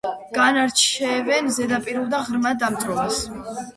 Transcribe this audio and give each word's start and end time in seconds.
განარჩევენ 0.35 1.51
ზედაპირულ 1.57 2.09
და 2.15 2.23
ღრმა 2.31 2.55
დამწვრობას. 2.65 3.21